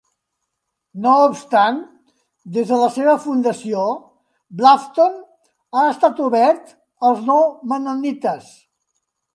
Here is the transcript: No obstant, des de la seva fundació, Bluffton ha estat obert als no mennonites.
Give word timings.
No 1.01 1.11
obstant, 1.25 1.77
des 2.55 2.71
de 2.73 2.79
la 2.85 2.89
seva 2.97 3.15
fundació, 3.27 3.85
Bluffton 4.63 5.21
ha 5.21 5.85
estat 5.93 6.27
obert 6.31 6.77
als 7.11 7.25
no 7.31 7.41
mennonites. 7.75 8.55